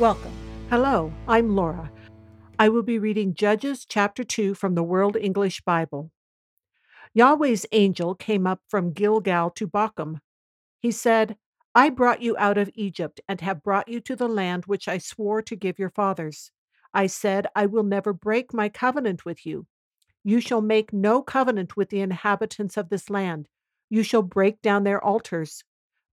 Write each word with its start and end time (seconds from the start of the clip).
Welcome. 0.00 0.32
Hello, 0.70 1.12
I'm 1.28 1.54
Laura. 1.54 1.88
I 2.58 2.68
will 2.68 2.82
be 2.82 2.98
reading 2.98 3.32
Judges 3.32 3.86
chapter 3.88 4.24
2 4.24 4.54
from 4.54 4.74
the 4.74 4.82
World 4.82 5.16
English 5.16 5.60
Bible. 5.60 6.10
Yahweh's 7.14 7.64
angel 7.70 8.16
came 8.16 8.44
up 8.44 8.60
from 8.68 8.92
Gilgal 8.92 9.50
to 9.50 9.68
Bochim. 9.68 10.18
He 10.80 10.90
said, 10.90 11.36
I 11.76 11.90
brought 11.90 12.20
you 12.20 12.36
out 12.38 12.58
of 12.58 12.70
Egypt 12.74 13.20
and 13.28 13.40
have 13.40 13.62
brought 13.62 13.86
you 13.86 14.00
to 14.00 14.16
the 14.16 14.26
land 14.26 14.64
which 14.66 14.88
I 14.88 14.98
swore 14.98 15.42
to 15.42 15.54
give 15.54 15.78
your 15.78 15.90
fathers. 15.90 16.50
I 16.92 17.06
said, 17.06 17.46
I 17.54 17.66
will 17.66 17.84
never 17.84 18.12
break 18.12 18.52
my 18.52 18.68
covenant 18.68 19.24
with 19.24 19.46
you. 19.46 19.68
You 20.24 20.40
shall 20.40 20.60
make 20.60 20.92
no 20.92 21.22
covenant 21.22 21.76
with 21.76 21.90
the 21.90 22.00
inhabitants 22.00 22.76
of 22.76 22.88
this 22.88 23.10
land. 23.10 23.46
You 23.90 24.02
shall 24.02 24.22
break 24.22 24.60
down 24.60 24.82
their 24.82 25.02
altars. 25.02 25.62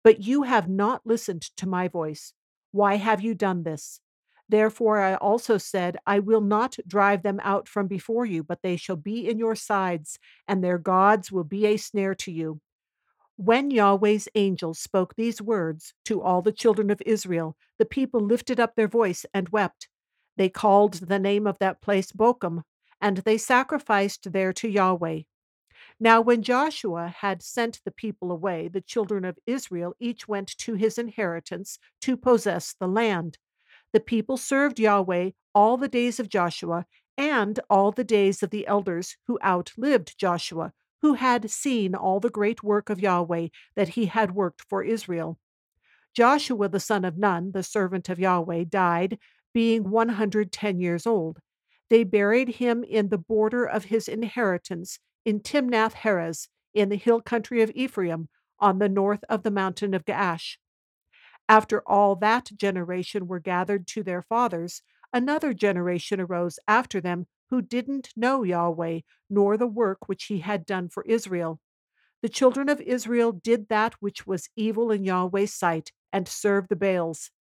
But 0.04 0.22
you 0.22 0.44
have 0.44 0.70
not 0.70 1.02
listened 1.04 1.42
to 1.58 1.68
my 1.68 1.88
voice. 1.88 2.36
Why 2.72 2.96
have 2.96 3.22
you 3.22 3.36
done 3.36 3.64
this? 3.64 4.00
Therefore 4.50 5.00
I 5.00 5.16
also 5.16 5.58
said, 5.58 5.98
I 6.06 6.20
will 6.20 6.42
not 6.42 6.78
drive 6.86 7.24
them 7.24 7.40
out 7.44 7.68
from 7.68 7.88
before 7.88 8.26
you, 8.26 8.44
but 8.44 8.62
they 8.62 8.76
shall 8.76 8.98
be 8.98 9.30
in 9.30 9.38
your 9.38 9.56
sides, 9.56 10.20
and 10.48 10.64
their 10.64 10.78
gods 10.78 11.32
will 11.32 11.46
be 11.46 11.66
a 11.66 11.78
snare 11.78 12.16
to 12.16 12.32
you. 12.32 12.60
When 13.38 13.72
Yahweh's 13.72 14.28
angel 14.36 14.74
spoke 14.74 15.16
these 15.16 15.42
words 15.42 15.94
to 16.06 16.22
all 16.22 16.42
the 16.42 16.52
children 16.52 16.92
of 16.92 17.02
Israel, 17.06 17.56
the 17.80 17.86
people 17.86 18.20
lifted 18.20 18.60
up 18.60 18.76
their 18.76 18.88
voice 18.90 19.26
and 19.34 19.50
wept. 19.50 19.88
They 20.38 20.50
called 20.50 20.94
the 20.96 21.20
name 21.20 21.48
of 21.48 21.58
that 21.60 21.82
place 21.82 22.12
Bochim, 22.12 22.64
and 23.00 23.18
they 23.18 23.38
sacrificed 23.38 24.32
there 24.32 24.54
to 24.54 24.68
Yahweh. 24.68 25.22
Now, 26.04 26.20
when 26.20 26.42
Joshua 26.42 27.10
had 27.10 27.44
sent 27.44 27.80
the 27.86 27.92
people 27.92 28.32
away, 28.32 28.68
the 28.68 28.82
children 28.82 29.24
of 29.24 29.38
Israel 29.46 29.94
each 30.00 30.28
went 30.28 30.58
to 30.58 30.74
his 30.74 30.98
inheritance 30.98 31.78
to 32.02 32.18
possess 32.18 32.74
the 32.74 32.88
land. 32.88 33.38
The 33.94 34.00
people 34.00 34.38
served 34.38 34.80
Yahweh 34.80 35.30
all 35.54 35.78
the 35.78 35.88
days 35.88 36.20
of 36.20 36.28
Joshua 36.28 36.88
and 37.20 37.60
all 37.70 37.92
the 37.92 38.04
days 38.04 38.42
of 38.42 38.50
the 38.50 38.66
elders 38.66 39.16
who 39.28 39.38
outlived 39.44 40.18
Joshua, 40.18 40.74
who 41.04 41.14
had 41.14 41.52
seen 41.52 41.94
all 41.94 42.20
the 42.20 42.32
great 42.32 42.64
work 42.64 42.90
of 42.90 43.00
Yahweh 43.00 43.50
that 43.76 43.90
he 43.90 44.08
had 44.08 44.34
worked 44.34 44.64
for 44.68 44.84
Israel. 44.84 45.38
Joshua 46.16 46.68
the 46.68 46.80
son 46.80 47.06
of 47.06 47.20
Nun, 47.20 47.52
the 47.52 47.62
servant 47.62 48.10
of 48.10 48.18
Yahweh, 48.20 48.64
died, 48.64 49.20
being 49.54 49.92
110 49.92 50.80
years 50.80 51.06
old. 51.06 51.42
They 51.92 52.04
buried 52.04 52.50
him 52.56 52.84
in 52.84 53.10
the 53.10 53.20
border 53.20 53.66
of 53.66 53.86
his 53.86 54.08
inheritance 54.08 54.98
in 55.26 55.40
Timnath 55.40 55.94
Heres, 55.94 56.48
in 56.74 56.90
the 56.90 56.96
hill 56.96 57.22
country 57.22 57.62
of 57.62 57.72
Ephraim, 57.76 58.30
on 58.60 58.80
the 58.80 58.90
north 58.90 59.24
of 59.30 59.44
the 59.44 59.52
mountain 59.52 59.94
of 59.94 60.06
Gaash. 60.06 60.58
After 61.50 61.82
all 61.88 62.16
that 62.18 62.52
generation 62.56 63.28
were 63.28 63.40
gathered 63.40 63.88
to 63.88 64.04
their 64.04 64.22
fathers, 64.22 64.82
another 65.12 65.54
generation 65.54 66.22
arose 66.22 66.60
after 66.68 67.02
them 67.02 67.28
who 67.50 67.62
didn't 67.62 68.10
know 68.16 68.44
Yahweh, 68.44 69.02
nor 69.30 69.58
the 69.58 69.68
work 69.68 70.08
which 70.08 70.26
he 70.26 70.40
had 70.40 70.66
done 70.66 70.88
for 70.88 71.04
Israel. 71.04 71.60
The 72.22 72.30
children 72.30 72.70
of 72.70 72.80
Israel 72.80 73.32
did 73.32 73.68
that 73.68 73.96
which 74.00 74.26
was 74.26 74.50
evil 74.56 74.92
in 74.92 75.04
Yahweh's 75.04 75.54
sight, 75.54 75.92
and 76.14 76.28
served 76.28 76.70
the 76.70 76.76
Baals. 76.76 77.32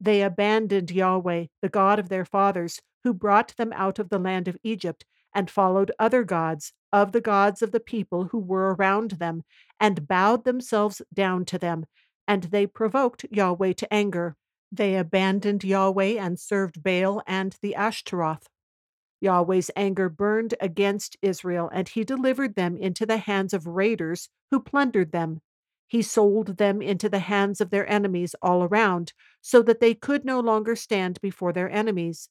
They 0.00 0.22
abandoned 0.22 0.90
Yahweh, 0.90 1.46
the 1.62 1.68
God 1.68 1.98
of 1.98 2.08
their 2.08 2.24
fathers, 2.24 2.80
who 3.04 3.14
brought 3.14 3.54
them 3.56 3.72
out 3.74 3.98
of 3.98 4.08
the 4.08 4.18
land 4.18 4.48
of 4.48 4.56
Egypt, 4.64 5.04
and 5.34 5.50
followed 5.50 5.90
other 5.98 6.24
gods, 6.24 6.72
of 6.92 7.12
the 7.12 7.20
gods 7.20 7.62
of 7.62 7.72
the 7.72 7.80
people 7.80 8.26
who 8.26 8.38
were 8.38 8.74
around 8.74 9.12
them, 9.12 9.42
and 9.80 10.06
bowed 10.06 10.44
themselves 10.44 11.02
down 11.12 11.44
to 11.44 11.58
them, 11.58 11.86
and 12.26 12.44
they 12.44 12.66
provoked 12.66 13.26
Yahweh 13.30 13.72
to 13.72 13.92
anger. 13.92 14.36
They 14.70 14.96
abandoned 14.96 15.64
Yahweh 15.64 16.18
and 16.18 16.38
served 16.38 16.82
Baal 16.82 17.22
and 17.26 17.56
the 17.60 17.74
Ashtaroth. 17.74 18.48
Yahweh's 19.20 19.70
anger 19.74 20.08
burned 20.08 20.54
against 20.60 21.16
Israel, 21.22 21.70
and 21.72 21.88
he 21.88 22.04
delivered 22.04 22.54
them 22.54 22.76
into 22.76 23.06
the 23.06 23.18
hands 23.18 23.54
of 23.54 23.66
raiders 23.66 24.28
who 24.50 24.60
plundered 24.60 25.12
them. 25.12 25.40
He 25.86 26.02
sold 26.02 26.56
them 26.58 26.82
into 26.82 27.08
the 27.08 27.20
hands 27.20 27.60
of 27.60 27.70
their 27.70 27.88
enemies 27.88 28.34
all 28.42 28.64
around, 28.64 29.12
so 29.40 29.62
that 29.62 29.80
they 29.80 29.94
could 29.94 30.24
no 30.24 30.40
longer 30.40 30.76
stand 30.76 31.20
before 31.20 31.52
their 31.52 31.70
enemies. 31.70 32.28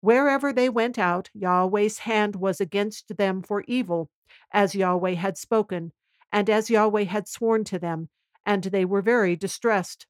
Wherever 0.00 0.52
they 0.52 0.68
went 0.68 0.98
out, 0.98 1.30
Yahweh's 1.34 1.98
hand 1.98 2.36
was 2.36 2.60
against 2.60 3.16
them 3.16 3.42
for 3.42 3.64
evil, 3.66 4.10
as 4.52 4.74
Yahweh 4.74 5.14
had 5.14 5.36
spoken, 5.36 5.92
and 6.30 6.48
as 6.48 6.70
Yahweh 6.70 7.04
had 7.04 7.26
sworn 7.26 7.64
to 7.64 7.78
them, 7.78 8.08
and 8.46 8.64
they 8.64 8.84
were 8.84 9.02
very 9.02 9.34
distressed. 9.34 10.06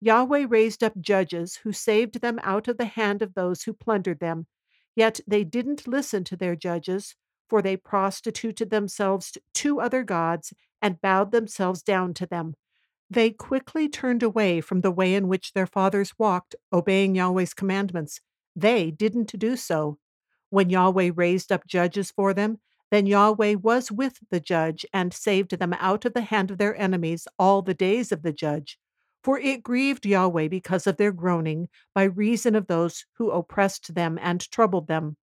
Yahweh 0.00 0.46
raised 0.48 0.84
up 0.84 1.00
judges 1.00 1.56
who 1.56 1.72
saved 1.72 2.20
them 2.20 2.38
out 2.42 2.68
of 2.68 2.76
the 2.76 2.84
hand 2.84 3.22
of 3.22 3.34
those 3.34 3.62
who 3.62 3.72
plundered 3.72 4.20
them. 4.20 4.46
Yet 4.94 5.20
they 5.26 5.44
didn't 5.44 5.88
listen 5.88 6.24
to 6.24 6.36
their 6.36 6.54
judges, 6.54 7.16
for 7.48 7.60
they 7.60 7.76
prostituted 7.76 8.70
themselves 8.70 9.36
to 9.54 9.80
other 9.80 10.04
gods 10.04 10.52
and 10.80 11.00
bowed 11.00 11.32
themselves 11.32 11.82
down 11.82 12.14
to 12.14 12.26
them. 12.26 12.54
They 13.10 13.30
quickly 13.30 13.88
turned 13.88 14.22
away 14.22 14.60
from 14.60 14.82
the 14.82 14.90
way 14.90 15.14
in 15.14 15.26
which 15.28 15.52
their 15.52 15.66
fathers 15.66 16.12
walked, 16.18 16.54
obeying 16.72 17.14
Yahweh's 17.14 17.54
commandments. 17.54 18.20
They 18.56 18.90
didn't 18.90 19.38
do 19.38 19.56
so. 19.56 19.98
When 20.50 20.70
Yahweh 20.70 21.12
raised 21.14 21.52
up 21.52 21.66
judges 21.66 22.10
for 22.10 22.34
them, 22.34 22.60
then 22.90 23.06
Yahweh 23.06 23.54
was 23.54 23.92
with 23.92 24.18
the 24.30 24.40
judge 24.40 24.84
and 24.92 25.12
saved 25.14 25.58
them 25.58 25.72
out 25.74 26.04
of 26.04 26.14
the 26.14 26.22
hand 26.22 26.50
of 26.50 26.58
their 26.58 26.76
enemies 26.76 27.28
all 27.38 27.62
the 27.62 27.74
days 27.74 28.12
of 28.12 28.22
the 28.22 28.32
judge. 28.32 28.78
For 29.22 29.38
it 29.38 29.62
grieved 29.62 30.06
Yahweh 30.06 30.48
because 30.48 30.86
of 30.86 30.96
their 30.96 31.12
groaning, 31.12 31.68
by 31.94 32.04
reason 32.04 32.54
of 32.54 32.66
those 32.66 33.04
who 33.14 33.30
oppressed 33.30 33.94
them 33.94 34.18
and 34.20 34.40
troubled 34.50 34.88
them. 34.88 35.16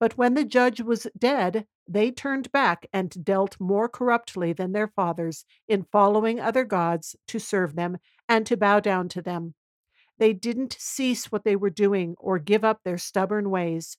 But 0.00 0.18
when 0.18 0.34
the 0.34 0.44
judge 0.44 0.80
was 0.80 1.06
dead, 1.16 1.66
they 1.86 2.10
turned 2.10 2.50
back 2.52 2.86
and 2.92 3.24
dealt 3.24 3.60
more 3.60 3.88
corruptly 3.88 4.52
than 4.52 4.72
their 4.72 4.88
fathers 4.88 5.44
in 5.68 5.84
following 5.84 6.40
other 6.40 6.64
gods 6.64 7.16
to 7.28 7.38
serve 7.38 7.76
them 7.76 7.98
and 8.28 8.46
to 8.46 8.56
bow 8.56 8.80
down 8.80 9.08
to 9.10 9.22
them. 9.22 9.54
They 10.18 10.32
didn't 10.32 10.76
cease 10.80 11.30
what 11.30 11.44
they 11.44 11.54
were 11.54 11.70
doing 11.70 12.16
or 12.18 12.40
give 12.40 12.64
up 12.64 12.82
their 12.82 12.98
stubborn 12.98 13.50
ways. 13.50 13.96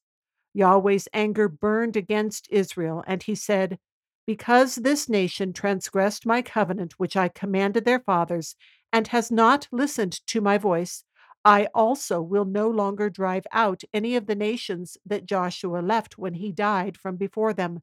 Yahweh's 0.54 1.08
anger 1.14 1.48
burned 1.48 1.96
against 1.96 2.48
Israel, 2.52 3.04
and 3.08 3.24
he 3.24 3.36
said, 3.36 3.80
Because 4.28 4.76
this 4.76 5.08
nation 5.08 5.54
transgressed 5.54 6.26
my 6.26 6.42
covenant 6.42 6.94
which 6.98 7.16
I 7.16 7.30
commanded 7.30 7.86
their 7.86 8.02
fathers, 8.02 8.56
and 8.92 9.08
has 9.08 9.32
not 9.32 9.70
listened 9.72 10.20
to 10.28 10.42
my 10.42 10.58
voice, 10.58 11.06
I 11.46 11.68
also 11.74 12.22
will 12.22 12.46
no 12.46 12.70
longer 12.70 13.10
drive 13.10 13.46
out 13.54 13.84
any 13.94 14.18
of 14.18 14.26
the 14.26 14.36
nations 14.36 14.98
that 15.06 15.26
Joshua 15.26 15.80
left 15.80 16.18
when 16.18 16.34
he 16.34 16.52
died 16.52 16.98
from 16.98 17.16
before 17.16 17.54
them, 17.54 17.82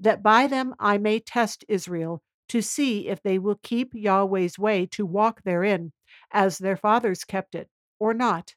that 0.00 0.22
by 0.22 0.46
them 0.46 0.74
I 0.78 0.96
may 0.96 1.20
test 1.20 1.66
Israel, 1.68 2.22
to 2.48 2.62
see 2.62 3.08
if 3.08 3.22
they 3.22 3.38
will 3.38 3.58
keep 3.62 3.92
Yahweh's 3.92 4.58
way 4.58 4.86
to 4.86 5.04
walk 5.04 5.42
therein, 5.42 5.92
as 6.30 6.56
their 6.58 6.76
fathers 6.76 7.24
kept 7.24 7.54
it 7.54 7.68
or 8.04 8.12
not. 8.12 8.54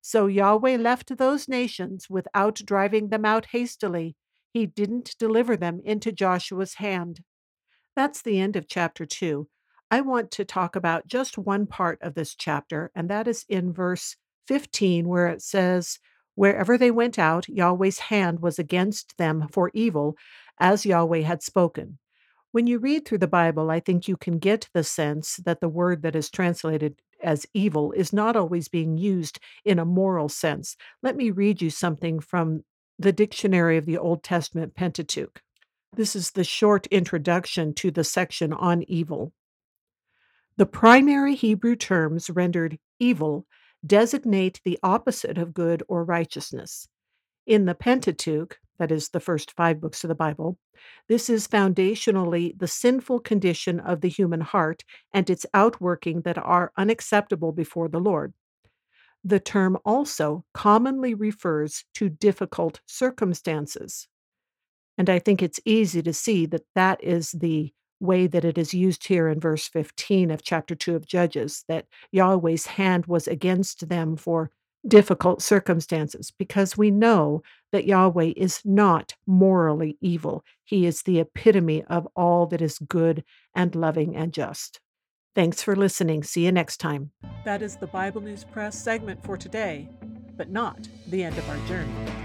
So 0.00 0.26
Yahweh 0.26 0.76
left 0.76 1.16
those 1.16 1.46
nations 1.46 2.10
without 2.10 2.56
driving 2.64 3.10
them 3.10 3.24
out 3.24 3.46
hastily. 3.52 4.16
He 4.52 4.66
didn't 4.66 5.14
deliver 5.16 5.56
them 5.56 5.80
into 5.84 6.10
Joshua's 6.10 6.74
hand. 6.74 7.20
That's 7.94 8.20
the 8.20 8.40
end 8.40 8.56
of 8.56 8.66
chapter 8.66 9.06
2. 9.06 9.46
I 9.92 10.00
want 10.00 10.32
to 10.32 10.44
talk 10.44 10.74
about 10.74 11.06
just 11.06 11.38
one 11.38 11.66
part 11.66 12.00
of 12.02 12.14
this 12.14 12.34
chapter, 12.34 12.90
and 12.92 13.08
that 13.08 13.28
is 13.28 13.44
in 13.48 13.72
verse 13.72 14.16
15, 14.48 15.06
where 15.06 15.28
it 15.28 15.40
says, 15.40 16.00
Wherever 16.34 16.76
they 16.76 16.90
went 16.90 17.16
out, 17.16 17.48
Yahweh's 17.48 17.98
hand 17.98 18.40
was 18.40 18.58
against 18.58 19.16
them 19.18 19.46
for 19.52 19.70
evil, 19.72 20.16
as 20.58 20.84
Yahweh 20.84 21.20
had 21.20 21.44
spoken. 21.44 21.98
When 22.50 22.66
you 22.66 22.80
read 22.80 23.04
through 23.04 23.18
the 23.18 23.28
Bible, 23.28 23.70
I 23.70 23.78
think 23.78 24.08
you 24.08 24.16
can 24.16 24.38
get 24.38 24.68
the 24.74 24.82
sense 24.82 25.36
that 25.44 25.60
the 25.60 25.68
word 25.68 26.02
that 26.02 26.16
is 26.16 26.28
translated 26.30 26.96
as 27.22 27.46
evil 27.54 27.92
is 27.92 28.12
not 28.12 28.36
always 28.36 28.68
being 28.68 28.96
used 28.96 29.38
in 29.64 29.78
a 29.78 29.84
moral 29.84 30.28
sense. 30.28 30.76
Let 31.02 31.16
me 31.16 31.30
read 31.30 31.62
you 31.62 31.70
something 31.70 32.20
from 32.20 32.64
the 32.98 33.12
Dictionary 33.12 33.76
of 33.76 33.86
the 33.86 33.98
Old 33.98 34.22
Testament 34.22 34.74
Pentateuch. 34.74 35.42
This 35.96 36.14
is 36.14 36.30
the 36.30 36.44
short 36.44 36.86
introduction 36.88 37.74
to 37.74 37.90
the 37.90 38.04
section 38.04 38.52
on 38.52 38.82
evil. 38.84 39.32
The 40.56 40.66
primary 40.66 41.34
Hebrew 41.34 41.74
terms 41.74 42.30
rendered 42.30 42.78
evil 42.98 43.46
designate 43.84 44.60
the 44.64 44.78
opposite 44.82 45.38
of 45.38 45.54
good 45.54 45.82
or 45.88 46.04
righteousness. 46.04 46.86
In 47.46 47.64
the 47.64 47.74
Pentateuch, 47.74 48.59
that 48.80 48.90
is, 48.90 49.10
the 49.10 49.20
first 49.20 49.52
five 49.52 49.80
books 49.80 50.02
of 50.02 50.08
the 50.08 50.14
Bible, 50.14 50.58
this 51.08 51.30
is 51.30 51.46
foundationally 51.46 52.58
the 52.58 52.66
sinful 52.66 53.20
condition 53.20 53.78
of 53.78 54.00
the 54.00 54.08
human 54.08 54.40
heart 54.40 54.82
and 55.14 55.30
its 55.30 55.46
outworking 55.54 56.22
that 56.22 56.38
are 56.38 56.72
unacceptable 56.76 57.52
before 57.52 57.88
the 57.88 58.00
Lord. 58.00 58.32
The 59.22 59.38
term 59.38 59.76
also 59.84 60.44
commonly 60.54 61.14
refers 61.14 61.84
to 61.94 62.08
difficult 62.08 62.80
circumstances. 62.86 64.08
And 64.96 65.10
I 65.10 65.18
think 65.18 65.42
it's 65.42 65.60
easy 65.64 66.02
to 66.02 66.12
see 66.12 66.46
that 66.46 66.64
that 66.74 67.04
is 67.04 67.32
the 67.32 67.72
way 68.00 68.26
that 68.26 68.46
it 68.46 68.56
is 68.56 68.72
used 68.72 69.06
here 69.06 69.28
in 69.28 69.38
verse 69.38 69.68
15 69.68 70.30
of 70.30 70.42
chapter 70.42 70.74
2 70.74 70.96
of 70.96 71.06
Judges, 71.06 71.64
that 71.68 71.84
Yahweh's 72.12 72.64
hand 72.66 73.04
was 73.06 73.28
against 73.28 73.90
them 73.90 74.16
for 74.16 74.50
difficult 74.86 75.42
circumstances, 75.42 76.32
because 76.38 76.76
we 76.76 76.90
know 76.90 77.42
that 77.72 77.86
Yahweh 77.86 78.32
is 78.36 78.60
not 78.64 79.14
morally 79.26 79.96
evil. 80.00 80.44
He 80.64 80.86
is 80.86 81.02
the 81.02 81.20
epitome 81.20 81.84
of 81.84 82.08
all 82.16 82.46
that 82.46 82.62
is 82.62 82.78
good 82.78 83.24
and 83.54 83.74
loving 83.74 84.16
and 84.16 84.32
just. 84.32 84.80
Thanks 85.34 85.62
for 85.62 85.76
listening. 85.76 86.22
See 86.24 86.44
you 86.44 86.52
next 86.52 86.78
time. 86.78 87.12
That 87.44 87.62
is 87.62 87.76
the 87.76 87.86
Bible 87.86 88.20
News 88.20 88.44
Press 88.44 88.76
segment 88.76 89.22
for 89.22 89.36
today, 89.36 89.88
but 90.36 90.50
not 90.50 90.88
the 91.06 91.22
end 91.22 91.38
of 91.38 91.48
our 91.48 91.68
journey. 91.68 92.19